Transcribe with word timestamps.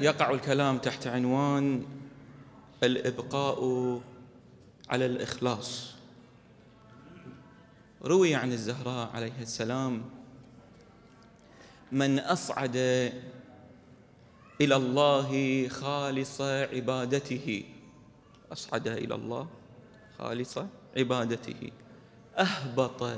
يقع 0.00 0.30
الكلام 0.30 0.78
تحت 0.78 1.06
عنوان 1.06 1.86
الإبقاء 2.82 3.60
على 4.90 5.06
الإخلاص. 5.06 5.94
روي 8.02 8.34
عن 8.34 8.52
الزهراء 8.52 9.10
عليه 9.14 9.40
السلام 9.40 10.04
من 11.92 12.18
أصعد 12.18 12.76
إلى 14.60 14.76
الله 14.76 15.68
خالص 15.68 16.40
عبادته. 16.40 17.64
أصعد 18.52 18.88
إلى 18.88 19.14
الله 19.14 19.48
خالص 20.18 20.58
عبادته. 20.96 21.70
أهبط 22.38 23.10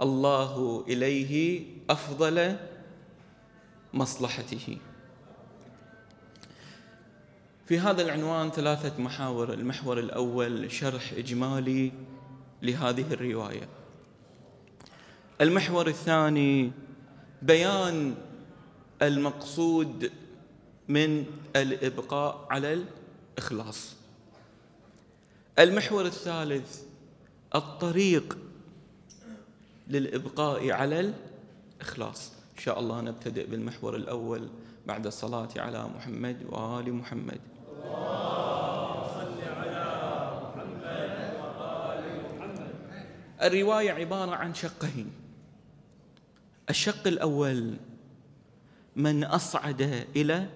الله 0.00 0.84
إليه 0.88 1.64
أفضل 1.90 2.56
مصلحته. 3.94 4.78
في 7.68 7.78
هذا 7.78 8.02
العنوان 8.02 8.50
ثلاثة 8.50 9.02
محاور 9.02 9.52
المحور 9.52 9.98
الأول 9.98 10.72
شرح 10.72 11.12
إجمالي 11.12 11.92
لهذه 12.62 13.12
الرواية. 13.12 13.68
المحور 15.40 15.86
الثاني 15.86 16.72
بيان 17.42 18.14
المقصود 19.02 20.12
من 20.88 21.24
الإبقاء 21.56 22.46
على 22.50 22.84
الإخلاص. 23.38 23.94
المحور 25.58 26.06
الثالث 26.06 26.82
الطريق 27.54 28.38
للإبقاء 29.88 30.70
على 30.70 31.12
الإخلاص. 31.80 32.32
إن 32.56 32.62
شاء 32.62 32.80
الله 32.80 33.00
نبتدئ 33.00 33.46
بالمحور 33.46 33.96
الأول 33.96 34.48
بعد 34.86 35.06
الصلاة 35.06 35.48
على 35.56 35.88
محمد 35.96 36.46
وآل 36.48 36.92
محمد. 36.92 37.40
الرواية 43.42 43.92
عبارة 43.92 44.30
عن 44.30 44.54
شقين. 44.54 45.10
الشق 46.70 47.06
الأول 47.06 47.76
من 48.96 49.24
أصعد 49.24 50.06
إلى 50.16 50.48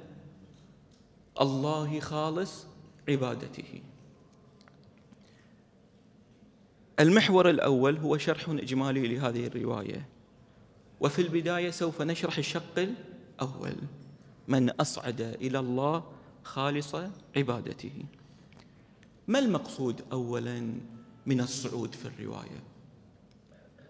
الله 1.40 2.00
خالص 2.00 2.66
عبادته. 3.08 3.82
المحور 7.00 7.50
الأول 7.50 7.96
هو 7.96 8.18
شرح 8.18 8.48
إجمالي 8.48 9.08
لهذه 9.08 9.46
الرواية. 9.46 10.08
وفي 11.00 11.22
البداية 11.22 11.70
سوف 11.70 12.02
نشرح 12.02 12.38
الشق 12.38 12.78
الأول 12.78 13.76
من 14.48 14.70
أصعد 14.70 15.20
إلى 15.20 15.58
الله 15.58 16.04
خالص 16.44 16.94
عبادته. 17.36 18.04
ما 19.28 19.38
المقصود 19.38 20.02
أولا 20.12 20.74
من 21.26 21.40
الصعود 21.40 21.94
في 21.94 22.06
الرواية؟ 22.08 22.62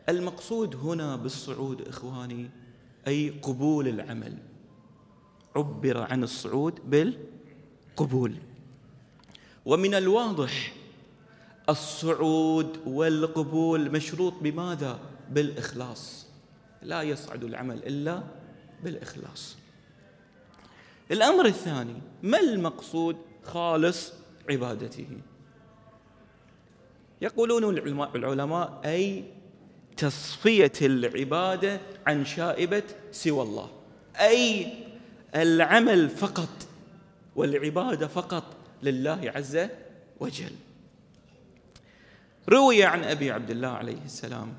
المقصود 0.09 0.77
هنا 0.77 1.17
بالصعود 1.17 1.89
إخواني 1.89 2.51
أي 3.07 3.31
قبول 3.31 3.89
العمل. 3.89 4.39
عبر 5.57 5.99
عن 5.99 6.23
الصعود 6.23 6.81
بالقبول. 6.91 8.35
ومن 9.67 9.95
الواضح 9.95 10.75
الصعود 11.69 12.79
والقبول 12.87 13.93
مشروط 13.93 14.35
بماذا؟ 14.43 15.01
بالإخلاص. 15.31 16.27
لا 16.83 17.03
يصعد 17.03 17.45
العمل 17.45 17.87
إلا 17.87 18.23
بالإخلاص. 18.85 19.57
الأمر 21.13 21.47
الثاني 21.47 22.03
ما 22.23 22.41
المقصود 22.41 23.17
خالص 23.45 24.13
عبادته؟ 24.51 25.07
يقولون 27.23 27.79
العلماء 28.15 28.81
أي 28.85 29.25
تصفية 29.97 30.73
العبادة 30.83 31.81
عن 32.07 32.25
شائبة 32.25 32.83
سوى 33.13 33.43
الله. 33.43 33.71
أي 34.17 34.73
العمل 35.35 36.11
فقط 36.11 36.69
والعبادة 37.37 38.07
فقط 38.07 38.45
لله 38.83 39.33
عز 39.35 39.59
وجل. 40.21 40.53
روي 42.49 42.85
عن 42.85 43.05
أبي 43.05 43.31
عبد 43.31 43.51
الله 43.51 43.69
عليه 43.69 44.05
السلام 44.05 44.55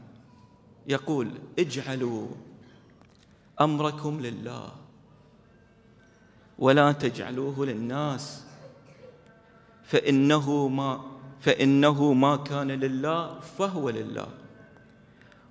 يقول 0.88 1.32
اجعلوا 1.60 2.28
أمركم 3.62 4.20
لله. 4.20 4.83
ولا 6.60 6.92
تجعلوه 6.92 7.66
للناس. 7.66 8.44
فإنه 9.84 10.68
ما 10.68 11.14
فإنه 11.42 12.14
ما 12.14 12.36
كان 12.36 12.72
لله 12.72 13.40
فهو 13.40 13.90
لله. 13.90 14.28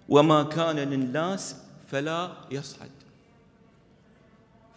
وما 0.09 0.43
كان 0.43 0.77
للناس 0.77 1.57
فلا 1.91 2.33
يصعد. 2.51 2.91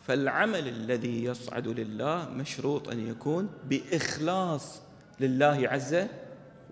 فالعمل 0.07 0.67
الذي 0.67 1.23
يصعد 1.23 1.67
لله 1.67 2.29
مشروط 2.29 2.89
أن 2.89 3.07
يكون 3.07 3.49
بإخلاص 3.69 4.81
لله 5.19 5.69
عز 5.69 6.07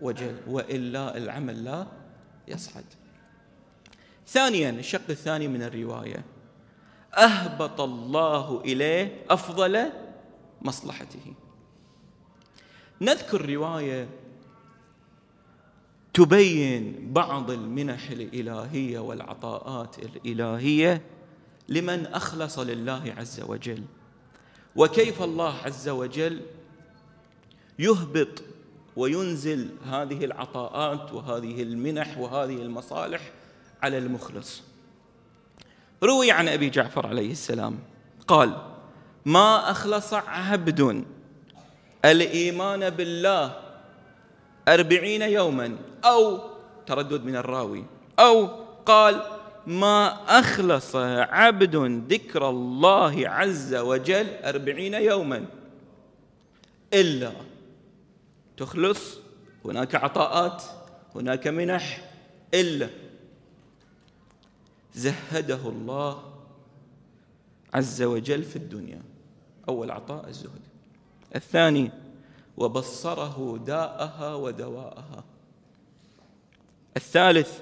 وجل 0.01 0.35
وإلا 0.47 1.17
العمل 1.17 1.63
لا 1.63 1.87
يصعد. 2.47 2.85
ثانيا 4.27 4.69
الشق 4.69 5.09
الثاني 5.09 5.47
من 5.47 5.63
الرواية. 5.63 6.23
أهبط 7.17 7.81
الله 7.81 8.61
إليه 8.65 9.25
أفضل 9.29 9.89
مصلحته. 10.61 11.33
نذكر 13.01 13.49
رواية 13.49 14.09
تبين 16.13 17.13
بعض 17.13 17.51
المنح 17.51 18.09
الإلهية 18.09 18.99
والعطاءات 18.99 19.95
الإلهية 19.99 21.01
لمن 21.69 22.05
أخلص 22.05 22.59
لله 22.59 23.13
عز 23.17 23.41
وجل. 23.41 23.83
وكيف 24.75 25.21
الله 25.21 25.53
عز 25.57 25.89
وجل 25.89 26.41
يهبط 27.79 28.43
وينزل 28.95 29.69
هذه 29.85 30.25
العطاءات 30.25 31.13
وهذه 31.13 31.63
المنح 31.63 32.17
وهذه 32.17 32.55
المصالح 32.55 33.31
على 33.83 33.97
المخلص؟ 33.97 34.63
روي 36.03 36.31
عن 36.31 36.47
أبي 36.47 36.69
جعفر 36.69 37.07
عليه 37.07 37.31
السلام. 37.31 37.79
قال 38.27 38.57
ما 39.25 39.71
أخلص 39.71 40.13
عبد 40.13 41.05
الإيمان 42.05 42.89
بالله 42.89 43.59
أربعين 44.67 45.21
يوما. 45.21 45.75
أو 46.05 46.39
تردد 46.85 47.23
من 47.25 47.35
الراوي. 47.35 47.85
أو 48.19 48.45
قال 48.85 49.21
ما 49.67 50.07
أخلص 50.39 50.95
عبد 50.95 51.75
ذكر 52.09 52.49
الله 52.49 53.29
عز 53.29 53.75
وجل 53.75 54.27
أربعين 54.43 54.93
يوما. 54.93 55.45
إلا 56.93 57.31
تخلص 58.57 59.19
هناك 59.65 59.95
عطاءات 59.95 60.63
هناك 61.15 61.47
منح 61.47 62.09
إلا 62.53 62.89
زهده 64.93 65.69
الله 65.69 66.33
عز 67.73 68.01
وجل 68.01 68.43
في 68.43 68.55
الدنيا. 68.55 69.01
أول 69.69 69.91
عطاء 69.91 70.27
الزهد. 70.27 70.61
الثاني 71.35 71.91
وبصره 72.57 73.57
داءها 73.65 74.35
ودواءها. 74.35 75.23
الثالث 76.97 77.59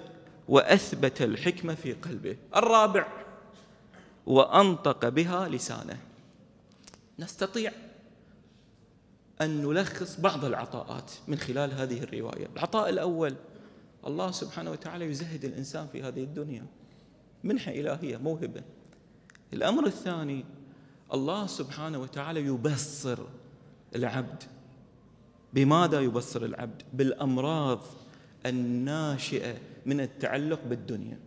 وأثبت 0.47 1.21
الحكمه 1.21 1.75
في 1.75 1.93
قلبه. 1.93 2.37
الرابع 2.55 3.07
وأنطق 4.25 5.09
بها 5.09 5.47
لسانه. 5.47 5.97
نستطيع 7.19 7.71
أن 9.41 9.61
نلخص 9.61 10.19
بعض 10.19 10.45
العطاءات 10.45 11.11
من 11.27 11.37
خلال 11.37 11.73
هذه 11.73 12.03
الرواية. 12.03 12.47
العطاء 12.55 12.89
الأول 12.89 13.35
الله 14.07 14.31
سبحانه 14.31 14.71
وتعالى 14.71 15.05
يزهد 15.05 15.45
الإنسان 15.45 15.87
في 15.87 16.03
هذه 16.03 16.23
الدنيا. 16.23 16.65
منحة 17.43 17.71
إلهية 17.71 18.17
موهبة. 18.17 18.63
الأمر 19.53 19.85
الثاني 19.85 20.45
الله 21.13 21.47
سبحانه 21.47 21.99
وتعالى 21.99 22.39
يبصر 22.39 23.19
العبد. 23.95 24.43
بماذا 25.53 25.99
يبصر 25.99 26.45
العبد؟ 26.45 26.81
بالأمراض 26.93 27.79
الناشئة 28.45 29.57
من 29.85 30.01
التعلق 30.01 30.59
بالدنيا. 30.65 31.19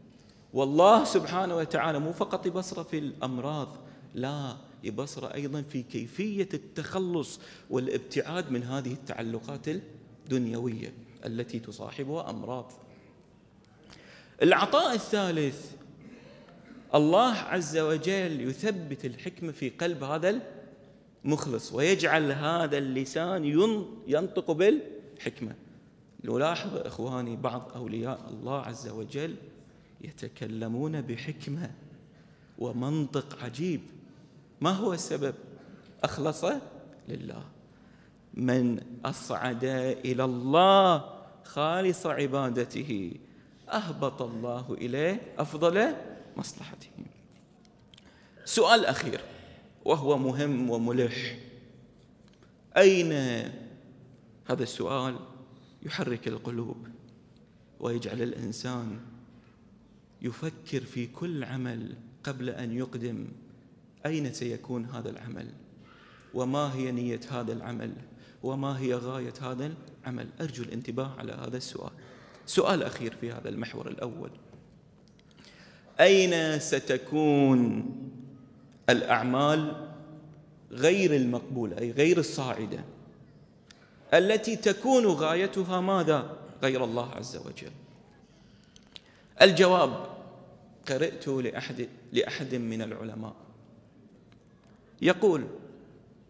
والله 0.52 1.04
سبحانه 1.04 1.56
وتعالى 1.56 1.98
مو 1.98 2.12
فقط 2.12 2.46
يبصر 2.46 2.84
في 2.84 2.98
الأمراض 2.98 3.68
لا 4.14 4.56
يبصر 4.84 5.26
أيضا 5.26 5.62
في 5.62 5.82
كيفية 5.82 6.48
التخلص 6.54 7.40
والابتعاد 7.70 8.50
من 8.50 8.62
هذه 8.62 8.92
التعلقات 8.92 9.68
الدنيوية 9.68 10.92
التي 11.24 11.58
تصاحبها 11.58 12.30
أمراض. 12.30 12.72
العطاء 14.42 14.94
الثالث 14.94 15.70
الله 16.94 17.32
عز 17.32 17.78
وجل 17.78 18.40
يثبت 18.40 19.04
الحكمة 19.04 19.52
في 19.52 19.70
قلب 19.70 20.04
هذا 20.04 20.40
المخلص 21.24 21.72
ويجعل 21.72 22.32
هذا 22.32 22.78
اللسان 22.78 23.44
ينطق 24.06 24.50
بالحكمة. 24.50 25.54
نلاحظ 26.24 26.76
إخواني 26.76 27.36
بعض 27.36 27.72
أولياء 27.76 28.20
الله 28.30 28.60
عز 28.60 28.88
وجل 28.88 29.34
يتكلمون 30.00 31.00
بحكمة 31.00 31.70
ومنطق 32.58 33.38
عجيب. 33.42 33.80
ما 34.60 34.70
هو 34.70 34.92
السبب؟ 34.92 35.34
أخلص 36.04 36.44
لله. 37.08 37.42
من 38.34 38.80
أصعد 39.04 39.64
إلى 40.04 40.24
الله 40.24 41.04
خالص 41.44 42.06
عبادته 42.06 43.12
أهبط 43.72 44.22
الله 44.22 44.76
إليه 44.80 45.20
أفضل 45.38 45.94
مصلحته. 46.36 46.90
سؤال 48.44 48.86
أخير 48.86 49.20
وهو 49.84 50.18
مهم 50.18 50.70
وملح. 50.70 51.38
أين 52.76 53.12
هذا 54.46 54.62
السؤال 54.62 55.18
يحرك 55.82 56.28
القلوب 56.28 56.88
ويجعل 57.80 58.22
الإنسان 58.22 59.00
يفكر 60.22 60.80
في 60.80 61.06
كل 61.06 61.44
عمل 61.44 61.94
قبل 62.24 62.50
أن 62.50 62.72
يقدم 62.72 63.28
أين 64.06 64.32
سيكون 64.32 64.84
هذا 64.84 65.10
العمل؟ 65.10 65.48
وما 66.34 66.74
هي 66.74 66.92
نية 66.92 67.20
هذا 67.30 67.52
العمل؟ 67.52 67.92
وما 68.42 68.78
هي 68.78 68.94
غاية 68.94 69.34
هذا 69.40 69.74
العمل؟ 70.02 70.28
أرجو 70.40 70.62
الانتباه 70.62 71.14
على 71.18 71.32
هذا 71.32 71.56
السؤال. 71.56 71.92
سؤال 72.46 72.82
أخير 72.82 73.16
في 73.16 73.32
هذا 73.32 73.48
المحور 73.48 73.88
الأول. 73.88 74.30
أين 76.00 76.58
ستكون 76.58 77.86
الأعمال 78.90 79.86
غير 80.70 81.16
المقبولة 81.16 81.78
أي 81.78 81.90
غير 81.90 82.18
الصاعدة؟ 82.18 82.84
التي 84.14 84.56
تكون 84.56 85.06
غايتها 85.06 85.80
ماذا 85.80 86.36
غير 86.62 86.84
الله 86.84 87.10
عز 87.10 87.36
وجل؟ 87.36 87.70
الجواب 89.42 90.06
قرأت 90.88 91.28
لأحد, 91.28 91.88
لأحد 92.12 92.54
من 92.54 92.82
العلماء. 92.82 93.34
يقول 95.02 95.44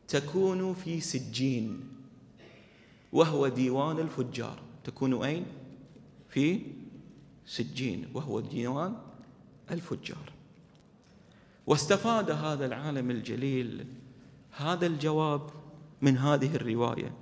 تكون 0.09 0.75
في 0.75 1.01
سجين 1.01 1.81
وهو 3.13 3.49
ديوان 3.49 3.99
الفجار. 3.99 4.59
تكون 4.85 5.25
أين؟ 5.25 5.47
في 6.29 6.61
سجين 7.47 8.09
وهو 8.15 8.41
ديوان 8.41 8.97
الفجار. 9.71 10.33
واستفاد 11.67 12.31
هذا 12.31 12.67
العالم 12.67 13.11
الجليل 13.11 13.87
هذا 14.57 14.87
الجواب 14.87 15.51
من 16.03 16.19
هذه 16.19 16.57
الرواية. 16.57 17.13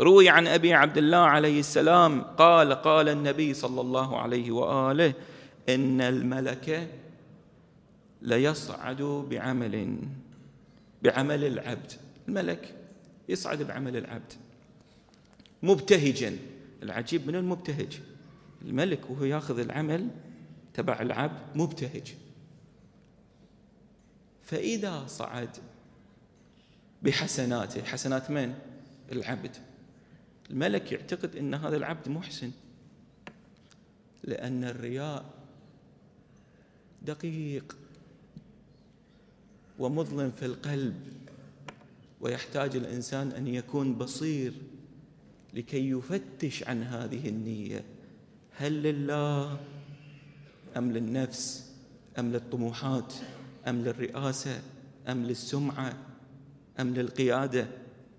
روي 0.00 0.28
عن 0.28 0.46
أبي 0.46 0.74
عبد 0.74 0.98
الله 0.98 1.18
عليه 1.18 1.60
السلام 1.60 2.20
قال 2.22 2.72
قال 2.72 3.08
النبي 3.08 3.54
صلى 3.54 3.80
الله 3.80 4.20
عليه 4.20 4.50
وآله 4.50 5.14
إن 5.68 6.00
الملك 6.00 6.90
ليصعد 8.22 9.02
بعمل 9.02 9.98
بعمل 11.02 11.44
العبد. 11.44 11.92
الملك 12.28 12.74
يصعد 13.28 13.62
بعمل 13.62 13.96
العبد. 13.96 14.32
مبتهجا. 15.62 16.38
العجيب 16.82 17.26
من 17.26 17.36
المبتهج؟ 17.36 18.00
الملك 18.64 19.10
وهو 19.10 19.24
ياخذ 19.24 19.58
العمل 19.58 20.08
تبع 20.74 21.00
العبد 21.00 21.56
مبتهج. 21.56 22.14
فإذا 24.42 25.06
صعد 25.06 25.56
بحسناته 27.02 27.82
حسنات 27.82 28.30
من؟ 28.30 28.54
العبد. 29.12 29.56
الملك 30.50 30.92
يعتقد 30.92 31.36
أن 31.36 31.54
هذا 31.54 31.76
العبد 31.76 32.08
محسن 32.08 32.50
لأن 34.24 34.64
الرياء 34.64 35.24
دقيق 37.02 37.76
ومظلم 39.78 40.30
في 40.30 40.46
القلب 40.46 41.12
ويحتاج 42.20 42.76
الإنسان 42.76 43.32
أن 43.32 43.46
يكون 43.46 43.94
بصير 43.94 44.52
لكي 45.54 45.90
يفتش 45.90 46.64
عن 46.64 46.82
هذه 46.82 47.28
النية. 47.28 47.84
هل 48.56 48.82
لله 48.82 49.60
أم 50.76 50.92
للنفس 50.92 51.72
أم 52.18 52.32
للطموحات 52.32 53.14
أم 53.68 53.82
للرئاسة 53.82 54.60
أم 55.08 55.24
للسمعة 55.24 55.96
أم 56.80 56.94
للقيادة. 56.94 57.66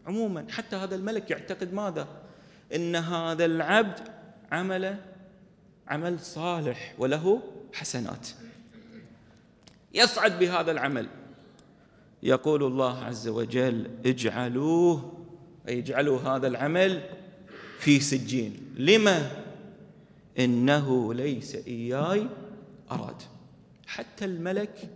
عموما 0.05 0.45
حتى 0.49 0.75
هذا 0.75 0.95
الملك 0.95 1.31
يعتقد 1.31 1.73
ماذا؟ 1.73 2.07
إن 2.75 2.95
هذا 2.95 3.45
العبد 3.45 3.99
عمل 4.51 4.97
عمل 5.87 6.19
صالح 6.19 6.95
وله 6.97 7.41
حسنات. 7.73 8.27
يصعد 9.93 10.39
بهذا 10.39 10.71
العمل. 10.71 11.07
يقول 12.23 12.63
الله 12.63 13.03
عز 13.03 13.27
وجل 13.27 13.89
اجعلوه 14.05 15.25
أي 15.67 15.79
اجعلوا 15.79 16.19
هذا 16.19 16.47
العمل 16.47 17.01
في 17.79 17.99
سجين. 17.99 18.75
لما؟ 18.77 19.31
إنه 20.39 21.13
ليس 21.13 21.55
إياي 21.55 22.27
أراد. 22.93 23.21
حتى 23.87 24.25
الملك 24.25 24.89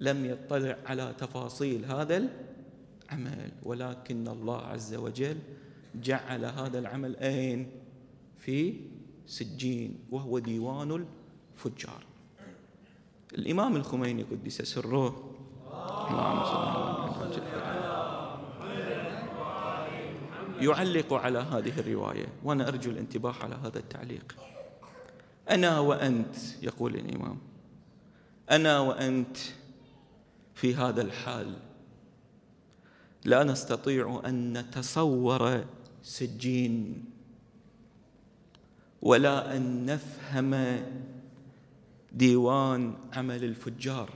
لم 0.00 0.24
يطلع 0.24 0.76
على 0.86 1.14
تفاصيل 1.18 1.84
هذا 1.84 2.16
العمل 2.16 3.52
ولكن 3.62 4.28
الله 4.28 4.60
عز 4.60 4.94
وجل 4.94 5.38
جعل 5.94 6.44
هذا 6.44 6.78
العمل 6.78 7.16
أين؟ 7.16 7.70
في 8.38 8.80
سجين 9.26 9.98
وهو 10.10 10.38
ديوان 10.38 11.06
الفجار. 11.54 12.04
الإمام 13.34 13.76
الخميني 13.76 14.22
قدس 14.22 14.62
سره. 14.62 15.34
اللهم 16.08 16.44
صل 16.44 17.42
على 17.42 17.86
يعلق 20.60 21.12
على 21.12 21.38
هذه 21.38 21.80
الرواية 21.80 22.26
وأنا 22.44 22.68
أرجو 22.68 22.90
الانتباه 22.90 23.34
على 23.42 23.54
هذا 23.54 23.78
التعليق. 23.78 24.36
أنا 25.50 25.78
وأنت 25.80 26.36
يقول 26.62 26.94
الإمام. 26.94 27.38
أنا 28.50 28.80
وأنت 28.80 29.36
في 30.54 30.74
هذا 30.74 31.02
الحال. 31.02 31.56
لا 33.24 33.44
نستطيع 33.44 34.22
أن 34.26 34.58
نتصور 34.58 35.64
سجين 36.02 37.04
ولا 39.02 39.56
أن 39.56 39.86
نفهم 39.86 40.80
ديوان 42.12 42.94
عمل 43.12 43.44
الفجار 43.44 44.10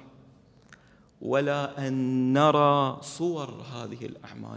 ولا 1.21 1.89
أن 1.89 2.33
نرى 2.33 2.99
صور 3.03 3.51
هذه 3.51 4.07
الأعمال. 4.07 4.41